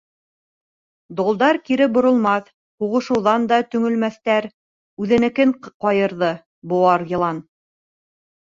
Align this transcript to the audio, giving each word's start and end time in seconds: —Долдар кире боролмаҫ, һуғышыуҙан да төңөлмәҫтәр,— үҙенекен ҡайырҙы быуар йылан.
—Долдар 1.17 1.57
кире 1.67 1.87
боролмаҫ, 1.97 2.49
һуғышыуҙан 2.83 3.45
да 3.51 3.59
төңөлмәҫтәр,— 3.75 4.49
үҙенекен 5.05 5.55
ҡайырҙы 5.69 6.31
быуар 6.73 7.07
йылан. 7.13 7.45